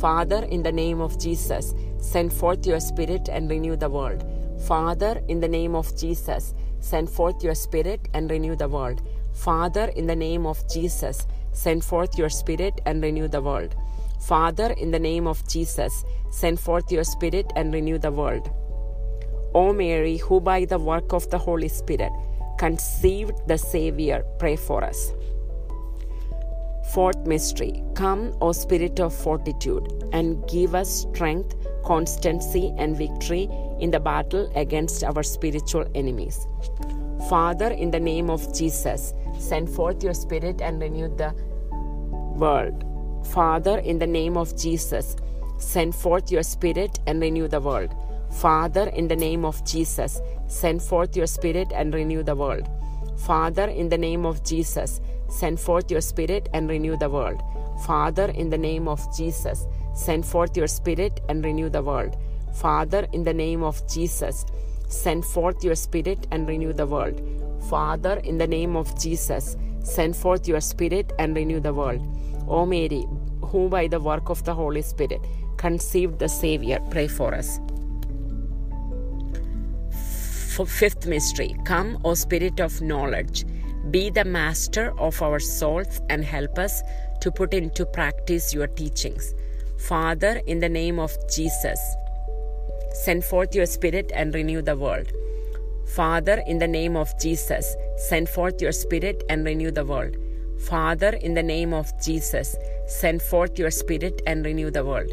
Father, 0.00 0.44
in 0.44 0.62
the 0.62 0.72
name 0.72 1.00
of 1.00 1.18
Jesus, 1.20 1.74
send 1.98 2.32
forth 2.32 2.66
your 2.66 2.80
Spirit 2.80 3.28
and 3.28 3.50
renew 3.50 3.76
the 3.76 3.90
world. 3.90 4.24
Father, 4.66 5.22
in 5.28 5.40
the 5.40 5.48
name 5.48 5.74
of 5.74 5.96
Jesus, 5.96 6.54
send 6.80 7.10
forth 7.10 7.42
your 7.42 7.54
Spirit 7.54 8.08
and 8.14 8.30
renew 8.30 8.56
the 8.56 8.68
world. 8.68 9.02
Father, 9.32 9.92
in 9.96 10.06
the 10.06 10.16
name 10.16 10.46
of 10.46 10.58
Jesus, 10.68 11.26
send 11.52 11.84
forth 11.84 12.18
your 12.18 12.30
Spirit 12.30 12.80
and 12.86 13.02
renew 13.02 13.28
the 13.28 13.42
world. 13.42 13.74
Father, 14.20 14.72
in 14.78 14.90
the 14.90 14.98
name 14.98 15.26
of 15.26 15.46
Jesus, 15.48 16.04
send 16.30 16.60
forth 16.60 16.90
your 16.92 17.04
Spirit 17.04 17.52
and 17.56 17.72
renew 17.72 17.98
the 17.98 18.12
world. 18.12 18.50
O 19.54 19.72
Mary, 19.72 20.16
who 20.16 20.40
by 20.40 20.64
the 20.64 20.78
work 20.78 21.12
of 21.12 21.28
the 21.30 21.38
Holy 21.38 21.68
Spirit 21.68 22.12
conceived 22.58 23.36
the 23.48 23.58
Savior, 23.58 24.24
pray 24.38 24.56
for 24.56 24.82
us. 24.84 25.12
Fourth 26.92 27.26
mystery 27.26 27.82
Come, 27.94 28.36
O 28.42 28.52
Spirit 28.52 29.00
of 29.00 29.14
fortitude, 29.14 30.04
and 30.12 30.46
give 30.46 30.74
us 30.74 31.06
strength, 31.10 31.56
constancy, 31.86 32.74
and 32.76 32.96
victory 32.96 33.48
in 33.80 33.90
the 33.90 33.98
battle 33.98 34.52
against 34.54 35.02
our 35.02 35.22
spiritual 35.22 35.86
enemies. 35.94 36.46
Father, 37.30 37.68
in 37.68 37.90
the 37.90 38.00
name 38.00 38.28
of 38.28 38.54
Jesus, 38.54 39.14
send 39.38 39.70
forth 39.70 40.02
your 40.02 40.12
Spirit 40.12 40.60
and 40.60 40.82
renew 40.82 41.08
the 41.16 41.32
world. 42.36 42.84
Father, 43.32 43.78
in 43.78 43.98
the 43.98 44.06
name 44.06 44.36
of 44.36 44.54
Jesus, 44.58 45.16
send 45.56 45.94
forth 45.94 46.30
your 46.30 46.42
Spirit 46.42 46.98
and 47.06 47.22
renew 47.22 47.48
the 47.48 47.60
world. 47.60 47.94
Father, 48.30 48.90
in 48.90 49.08
the 49.08 49.16
name 49.16 49.46
of 49.46 49.64
Jesus, 49.64 50.20
send 50.46 50.82
forth 50.82 51.16
your 51.16 51.26
Spirit 51.26 51.72
and 51.74 51.94
renew 51.94 52.22
the 52.22 52.36
world. 52.36 52.68
Father, 53.16 53.64
in 53.64 53.88
the 53.88 53.98
name 53.98 54.26
of 54.26 54.44
Jesus, 54.44 55.00
send 55.32 55.58
forth 55.58 55.90
your 55.90 56.00
Spirit 56.00 56.48
and 56.52 56.68
renew 56.68 56.96
the 56.96 57.08
world. 57.08 57.42
Father, 57.86 58.26
in 58.26 58.50
the 58.50 58.58
name 58.58 58.86
of 58.86 59.00
Jesus, 59.16 59.66
send 59.94 60.26
forth 60.26 60.56
your 60.56 60.66
Spirit 60.66 61.20
and 61.28 61.44
renew 61.44 61.68
the 61.68 61.82
world. 61.82 62.16
Father, 62.54 63.06
in 63.12 63.24
the 63.24 63.32
name 63.32 63.62
of 63.62 63.82
Jesus, 63.88 64.44
send 64.88 65.24
forth 65.24 65.64
your 65.64 65.74
Spirit 65.74 66.26
and 66.30 66.46
renew 66.46 66.72
the 66.72 66.86
world. 66.86 67.20
Father, 67.70 68.20
in 68.24 68.38
the 68.38 68.46
name 68.46 68.76
of 68.76 69.00
Jesus, 69.00 69.56
send 69.82 70.14
forth 70.14 70.46
your 70.46 70.60
Spirit 70.60 71.12
and 71.18 71.34
renew 71.34 71.60
the 71.60 71.72
world. 71.72 72.02
O 72.46 72.66
Mary, 72.66 73.06
who 73.40 73.68
by 73.68 73.86
the 73.88 74.00
work 74.00 74.28
of 74.28 74.44
the 74.44 74.54
Holy 74.54 74.82
Spirit 74.82 75.20
conceived 75.56 76.18
the 76.18 76.28
Savior, 76.28 76.78
pray 76.90 77.08
for 77.08 77.34
us. 77.34 77.58
Fifth 80.66 81.06
mystery 81.06 81.56
Come, 81.64 81.98
O 82.04 82.14
Spirit 82.14 82.60
of 82.60 82.82
knowledge, 82.82 83.46
be 83.90 84.10
the 84.10 84.24
master 84.24 84.92
of 84.98 85.20
our 85.22 85.40
souls 85.40 86.00
and 86.08 86.24
help 86.24 86.58
us 86.58 86.82
to 87.20 87.30
put 87.30 87.52
into 87.54 87.84
practice 87.84 88.54
your 88.54 88.66
teachings. 88.66 89.34
Father, 89.78 90.40
in 90.46 90.60
the 90.60 90.68
name 90.68 90.98
of 90.98 91.12
Jesus, 91.28 91.80
send 93.04 93.24
forth 93.24 93.54
your 93.54 93.66
Spirit 93.66 94.12
and 94.14 94.34
renew 94.34 94.62
the 94.62 94.76
world. 94.76 95.10
Father, 95.94 96.42
in 96.46 96.58
the 96.58 96.68
name 96.68 96.96
of 96.96 97.08
Jesus, 97.20 97.74
send 97.96 98.28
forth 98.28 98.62
your 98.62 98.72
Spirit 98.72 99.24
and 99.28 99.44
renew 99.44 99.70
the 99.70 99.84
world. 99.84 100.16
Father, 100.60 101.10
in 101.20 101.34
the 101.34 101.42
name 101.42 101.74
of 101.74 101.90
Jesus, 102.00 102.54
send 102.86 103.20
forth 103.20 103.58
your 103.58 103.70
Spirit 103.70 104.22
and 104.26 104.44
renew 104.44 104.70
the 104.70 104.84
world. 104.84 105.12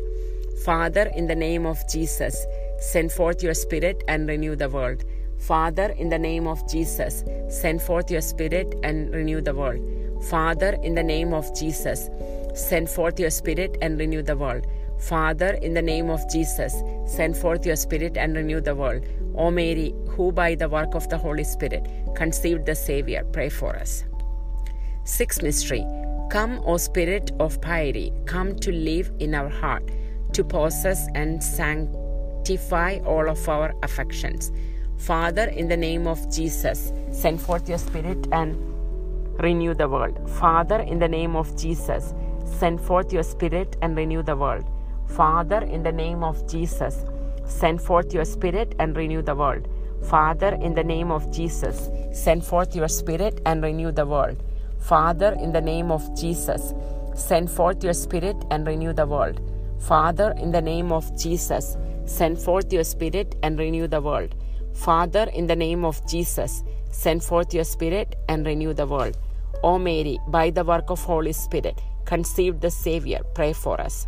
Father, 0.64 1.12
in 1.16 1.28
the 1.28 1.36
name 1.36 1.66
of 1.66 1.78
Jesus, 1.90 2.46
send 2.80 3.12
forth 3.12 3.42
your 3.42 3.54
Spirit 3.54 4.04
and 4.08 4.28
renew 4.28 4.56
the 4.56 4.70
world. 4.70 5.04
Father, 5.40 5.94
in 5.98 6.10
the 6.10 6.20
name 6.20 6.48
of 6.48 6.70
Jesus, 6.70 7.24
send 7.50 7.82
forth 7.82 8.12
your 8.12 8.22
Spirit 8.22 8.76
and 8.84 9.14
renew 9.14 9.42
the 9.42 9.56
world. 9.56 9.82
Father, 10.30 10.78
in 10.84 10.96
the 10.96 11.04
name 11.04 11.34
of 11.34 11.46
Jesus, 11.58 12.10
send 12.54 12.90
forth 12.90 13.20
your 13.20 13.30
Spirit 13.30 13.78
and 13.82 13.98
renew 13.98 14.22
the 14.22 14.38
world. 14.38 14.68
Father, 15.00 15.52
in 15.62 15.74
the 15.74 15.82
name 15.82 16.10
of 16.10 16.30
Jesus, 16.30 16.84
send 17.08 17.38
forth 17.38 17.66
your 17.66 17.78
Spirit 17.78 18.18
and 18.18 18.36
renew 18.36 18.60
the 18.60 18.76
world. 18.76 19.06
O 19.36 19.50
Mary, 19.50 19.96
who 20.10 20.32
by 20.32 20.56
the 20.56 20.68
work 20.68 20.94
of 20.94 21.08
the 21.10 21.18
Holy 21.18 21.46
Spirit 21.46 21.88
conceived 22.16 22.66
the 22.66 22.76
Savior, 22.76 23.24
pray 23.32 23.50
for 23.50 23.76
us. 23.78 24.04
Sixth 25.06 25.42
mystery 25.42 25.86
Come, 26.30 26.62
O 26.64 26.78
Spirit 26.78 27.32
of 27.40 27.60
piety, 27.60 28.14
come 28.28 28.56
to 28.58 28.72
live 28.72 29.12
in 29.20 29.34
our 29.34 29.50
heart, 29.50 29.90
to 30.34 30.44
possess 30.44 31.08
and 31.16 31.44
sanctify 31.44 33.00
all 33.04 33.28
of 33.28 33.50
our 33.50 33.74
affections. 33.82 34.52
Father, 35.00 35.46
in 35.46 35.70
the 35.70 35.78
name 35.78 36.08
of 36.08 36.32
Jesus, 36.32 36.92
send 37.12 37.42
forth 37.42 37.68
your 37.70 37.78
Spirit 37.78 38.28
and 38.32 38.56
renew 39.42 39.74
the 39.74 39.88
world. 39.88 40.30
Father, 40.30 40.82
in 40.82 41.00
the 41.00 41.08
name 41.08 41.36
of 41.36 41.58
Jesus, 41.58 42.14
send 42.46 42.82
forth 42.82 43.12
your 43.14 43.24
Spirit 43.24 43.78
and 43.82 43.96
renew 43.96 44.22
the 44.22 44.36
world. 44.36 44.66
Father, 45.08 45.62
in 45.64 45.84
the 45.84 45.92
name 45.92 46.24
of 46.24 46.46
Jesus, 46.48 47.06
send 47.46 47.82
forth 47.82 48.14
your 48.14 48.26
Spirit 48.26 48.76
and 48.78 48.96
renew 48.96 49.22
the 49.22 49.34
world. 49.34 49.68
Father, 50.04 50.50
in 50.62 50.76
the 50.76 50.84
name 50.84 51.12
of 51.12 51.32
Jesus, 51.32 51.90
send 52.14 52.44
forth 52.44 52.76
your 52.76 52.90
Spirit 52.90 53.42
and 53.46 53.64
renew 53.64 53.92
the 53.92 54.06
world. 54.06 54.44
Father, 54.80 55.32
in 55.40 55.54
the 55.54 55.62
name 55.62 55.92
of 55.92 56.04
Jesus, 56.16 56.74
send 57.16 57.50
forth 57.50 57.84
your 57.84 57.94
Spirit 57.94 58.36
and 58.52 58.68
renew 58.68 58.94
the 58.94 59.08
world. 59.08 59.40
Father, 59.80 60.34
in 60.38 60.52
the 60.52 60.62
name 60.62 60.92
of 60.92 61.18
Jesus, 61.18 61.78
send 62.06 62.38
forth 62.38 62.72
your 62.72 62.84
Spirit 62.84 63.36
and 63.42 63.58
renew 63.58 63.88
the 63.88 64.02
world. 64.02 64.36
Father, 64.74 65.30
in 65.34 65.48
the 65.48 65.56
name 65.56 65.86
of 65.86 66.06
Jesus, 66.08 66.64
send 66.92 67.24
forth 67.24 67.54
your 67.54 67.64
Spirit 67.64 68.16
and 68.28 68.46
renew 68.46 68.74
the 68.74 68.88
world. 68.88 69.18
O 69.64 69.78
Mary, 69.78 70.20
by 70.28 70.50
the 70.50 70.64
work 70.64 70.90
of 70.90 71.04
Holy 71.04 71.34
Spirit, 71.34 71.82
conceived 72.06 72.62
the 72.62 72.72
Savior, 72.72 73.20
pray 73.34 73.54
for 73.54 73.80
us. 73.80 74.08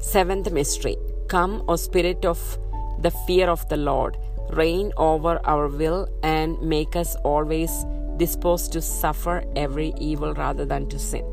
Seventh 0.00 0.50
mystery 0.50 0.96
Come, 1.28 1.64
O 1.68 1.76
Spirit 1.76 2.24
of 2.24 2.58
the 3.00 3.10
fear 3.10 3.48
of 3.48 3.66
the 3.68 3.76
Lord, 3.76 4.16
reign 4.50 4.92
over 4.96 5.40
our 5.44 5.68
will 5.68 6.08
and 6.22 6.60
make 6.60 6.94
us 6.94 7.14
always 7.24 7.86
disposed 8.18 8.72
to 8.72 8.82
suffer 8.82 9.42
every 9.56 9.94
evil 9.98 10.34
rather 10.34 10.66
than 10.66 10.88
to 10.90 10.98
sin. 10.98 11.24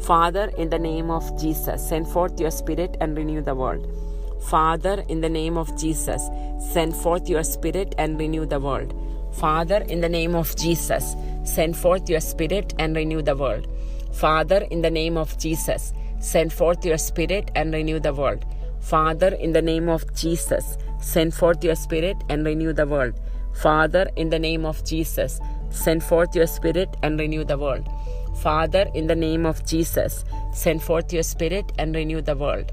Father, 0.00 0.52
in 0.58 0.70
the 0.70 0.78
name 0.78 1.10
of 1.10 1.40
Jesus, 1.40 1.88
send 1.88 2.08
forth 2.08 2.40
your 2.40 2.50
Spirit 2.50 2.96
and 3.00 3.16
renew 3.16 3.40
the 3.40 3.54
world. 3.54 3.86
Father, 4.50 5.04
in 5.08 5.20
the 5.20 5.28
name 5.28 5.56
of 5.58 5.76
Jesus, 5.76 6.28
send 6.72 6.94
forth 6.94 7.28
your 7.28 7.42
Spirit 7.42 7.96
and 7.98 8.16
renew 8.16 8.46
the 8.46 8.60
world. 8.60 8.94
Father, 9.32 9.78
in 9.88 10.00
the 10.00 10.08
name 10.08 10.36
of 10.36 10.54
Jesus, 10.54 11.16
send 11.42 11.76
forth 11.76 12.08
your 12.08 12.20
Spirit 12.20 12.72
and 12.78 12.94
renew 12.94 13.22
the 13.22 13.34
world. 13.34 13.66
Father, 14.12 14.66
in 14.70 14.82
the 14.82 14.90
name 14.90 15.16
of 15.16 15.36
Jesus, 15.36 15.92
send 16.20 16.52
forth 16.52 16.84
your 16.84 16.96
Spirit 16.96 17.50
and 17.56 17.74
renew 17.74 17.98
the 17.98 18.14
world. 18.14 18.44
Father, 18.78 19.34
in 19.34 19.52
the 19.52 19.60
name 19.60 19.88
of 19.88 20.14
Jesus, 20.14 20.78
send 21.00 21.34
forth 21.34 21.64
your 21.64 21.74
Spirit 21.74 22.16
and 22.28 22.46
renew 22.46 22.72
the 22.72 22.86
world. 22.86 23.18
Father, 23.52 24.08
in 24.14 24.30
the 24.30 24.38
name 24.38 24.64
of 24.64 24.84
Jesus, 24.84 25.40
send 25.70 26.04
forth 26.04 26.36
your 26.36 26.46
Spirit 26.46 26.96
and 27.02 27.18
renew 27.18 27.44
the 27.44 27.58
world. 27.58 27.88
Father, 28.36 28.88
in 28.94 29.08
the 29.08 29.16
name 29.16 29.44
of 29.44 29.66
Jesus, 29.66 30.24
send 30.52 30.84
forth 30.84 31.12
your 31.12 31.24
Spirit 31.24 31.72
and 31.78 31.96
renew 31.96 32.22
the 32.22 32.36
world. 32.36 32.70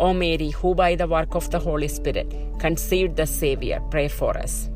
O 0.00 0.14
Mary, 0.14 0.48
who 0.48 0.74
by 0.74 0.94
the 0.94 1.06
work 1.06 1.34
of 1.34 1.50
the 1.50 1.58
Holy 1.58 1.86
Spirit 1.86 2.34
conceived 2.58 3.16
the 3.16 3.26
Savior, 3.26 3.80
pray 3.90 4.08
for 4.08 4.34
us. 4.36 4.70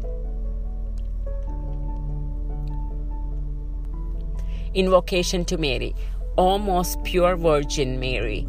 Invocation 4.74 5.46
to 5.46 5.56
Mary, 5.56 5.94
O 6.36 6.58
most 6.58 7.02
pure 7.04 7.36
Virgin 7.36 7.98
Mary. 7.98 8.46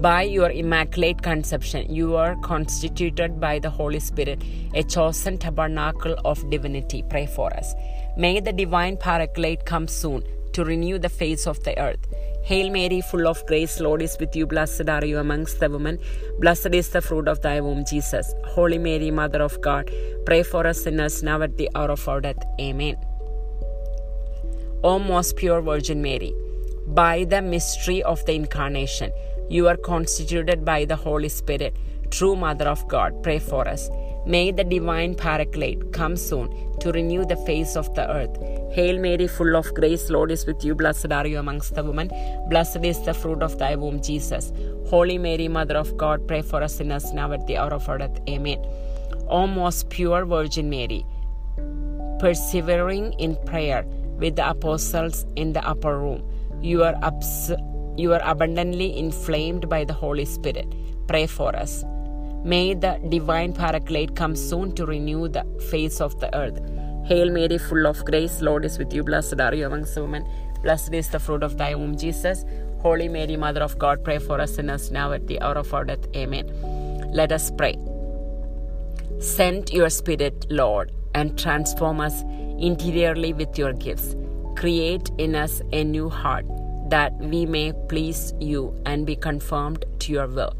By 0.00 0.22
your 0.22 0.50
immaculate 0.50 1.22
conception, 1.22 1.94
you 1.94 2.16
are 2.16 2.36
constituted 2.36 3.38
by 3.38 3.58
the 3.58 3.70
Holy 3.70 4.00
Spirit, 4.00 4.42
a 4.74 4.82
chosen 4.84 5.36
tabernacle 5.36 6.16
of 6.24 6.48
divinity. 6.48 7.02
Pray 7.10 7.26
for 7.26 7.52
us. 7.54 7.74
May 8.16 8.40
the 8.40 8.52
divine 8.52 8.96
paraclete 8.96 9.66
come 9.66 9.86
soon 9.86 10.22
to 10.52 10.64
renew 10.64 10.98
the 10.98 11.10
face 11.10 11.46
of 11.46 11.62
the 11.64 11.78
earth. 11.78 12.06
Hail 12.46 12.70
Mary, 12.70 13.00
full 13.00 13.26
of 13.26 13.44
grace, 13.46 13.80
Lord 13.80 14.00
is 14.02 14.16
with 14.20 14.36
you. 14.36 14.46
Blessed 14.46 14.88
are 14.88 15.04
you 15.04 15.18
amongst 15.18 15.58
the 15.58 15.68
women. 15.68 15.98
Blessed 16.38 16.74
is 16.74 16.90
the 16.90 17.00
fruit 17.00 17.26
of 17.26 17.42
thy 17.42 17.60
womb, 17.60 17.84
Jesus. 17.84 18.32
Holy 18.44 18.78
Mary, 18.78 19.10
Mother 19.10 19.42
of 19.42 19.60
God, 19.60 19.90
pray 20.24 20.44
for 20.44 20.64
us 20.64 20.84
sinners 20.84 21.24
now 21.24 21.42
at 21.42 21.56
the 21.56 21.68
hour 21.74 21.90
of 21.90 22.08
our 22.08 22.20
death. 22.20 22.38
Amen. 22.60 22.94
O 24.84 25.00
most 25.00 25.34
pure 25.34 25.60
Virgin 25.60 26.00
Mary, 26.00 26.32
by 26.86 27.24
the 27.24 27.42
mystery 27.42 28.00
of 28.04 28.24
the 28.26 28.34
Incarnation, 28.34 29.10
you 29.50 29.66
are 29.66 29.76
constituted 29.76 30.64
by 30.64 30.84
the 30.84 30.94
Holy 30.94 31.28
Spirit, 31.28 31.74
true 32.10 32.36
Mother 32.36 32.68
of 32.68 32.86
God. 32.86 33.24
Pray 33.24 33.40
for 33.40 33.66
us. 33.66 33.90
May 34.24 34.52
the 34.52 34.62
divine 34.62 35.16
Paraclete 35.16 35.92
come 35.92 36.16
soon 36.16 36.48
to 36.78 36.92
renew 36.92 37.24
the 37.24 37.36
face 37.38 37.74
of 37.74 37.92
the 37.96 38.08
earth. 38.08 38.38
Hail 38.76 38.98
Mary, 38.98 39.26
full 39.26 39.56
of 39.56 39.72
grace, 39.72 40.10
Lord 40.10 40.30
is 40.30 40.44
with 40.44 40.62
you. 40.62 40.74
Blessed 40.74 41.10
are 41.10 41.26
you 41.26 41.38
amongst 41.38 41.74
the 41.74 41.82
women. 41.82 42.10
Blessed 42.50 42.84
is 42.84 43.00
the 43.00 43.14
fruit 43.14 43.42
of 43.42 43.58
thy 43.58 43.74
womb, 43.74 44.02
Jesus. 44.02 44.52
Holy 44.90 45.16
Mary, 45.16 45.48
Mother 45.48 45.78
of 45.78 45.96
God, 45.96 46.28
pray 46.28 46.42
for 46.42 46.62
us 46.62 46.74
sinners 46.76 47.10
now 47.14 47.32
at 47.32 47.46
the 47.46 47.56
hour 47.56 47.72
of 47.72 47.88
our 47.88 47.96
death. 47.96 48.20
Amen. 48.28 48.62
O 49.28 49.46
most 49.46 49.88
pure 49.88 50.26
Virgin 50.26 50.68
Mary, 50.68 51.06
persevering 52.18 53.14
in 53.14 53.36
prayer 53.46 53.86
with 54.18 54.36
the 54.36 54.46
apostles 54.46 55.24
in 55.36 55.54
the 55.54 55.66
upper 55.66 55.98
room. 55.98 56.22
You 56.60 56.84
are, 56.84 56.96
abs- 57.02 57.52
you 57.96 58.12
are 58.12 58.20
abundantly 58.22 58.98
inflamed 58.98 59.70
by 59.70 59.84
the 59.84 59.94
Holy 59.94 60.26
Spirit. 60.26 60.70
Pray 61.08 61.26
for 61.26 61.56
us. 61.56 61.82
May 62.44 62.74
the 62.74 63.00
divine 63.08 63.54
paraclete 63.54 64.16
come 64.16 64.36
soon 64.36 64.74
to 64.74 64.84
renew 64.84 65.28
the 65.28 65.46
face 65.70 66.02
of 66.02 66.20
the 66.20 66.28
earth. 66.36 66.60
Hail 67.06 67.30
Mary, 67.30 67.56
full 67.56 67.86
of 67.86 68.04
grace, 68.04 68.40
Lord 68.42 68.64
is 68.64 68.78
with 68.78 68.92
you. 68.92 69.04
Blessed 69.04 69.40
are 69.40 69.54
you 69.54 69.66
amongst 69.66 69.96
women. 69.96 70.26
Blessed 70.62 70.92
is 70.92 71.08
the 71.08 71.20
fruit 71.20 71.44
of 71.44 71.56
thy 71.56 71.72
womb, 71.72 71.96
Jesus. 71.96 72.44
Holy 72.80 73.08
Mary, 73.08 73.36
Mother 73.36 73.62
of 73.62 73.78
God, 73.78 74.02
pray 74.02 74.18
for 74.18 74.40
us 74.40 74.56
sinners 74.56 74.90
now 74.90 75.12
at 75.12 75.28
the 75.28 75.40
hour 75.40 75.54
of 75.54 75.72
our 75.72 75.84
death. 75.84 76.04
Amen. 76.16 76.50
Let 77.12 77.30
us 77.30 77.52
pray. 77.52 77.78
Send 79.20 79.70
your 79.70 79.88
Spirit, 79.88 80.46
Lord, 80.50 80.90
and 81.14 81.38
transform 81.38 82.00
us 82.00 82.22
interiorly 82.58 83.32
with 83.32 83.56
your 83.56 83.72
gifts. 83.72 84.16
Create 84.56 85.08
in 85.18 85.36
us 85.36 85.62
a 85.72 85.84
new 85.84 86.08
heart 86.08 86.44
that 86.90 87.16
we 87.18 87.46
may 87.46 87.72
please 87.88 88.34
you 88.40 88.74
and 88.84 89.06
be 89.06 89.14
conformed 89.14 89.84
to 90.00 90.10
your 90.10 90.26
will. 90.26 90.56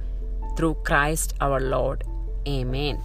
Through 0.56 0.74
Christ 0.84 1.34
our 1.40 1.60
Lord. 1.60 2.04
Amen. 2.46 3.02